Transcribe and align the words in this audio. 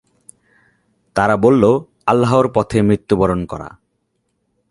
তারা 1.15 1.35
বললো, 1.37 1.85
"আল্লাহর 2.05 2.47
পথে 2.53 2.81
মৃত্যুবরণ 2.81 3.45
করা"। 3.45 3.69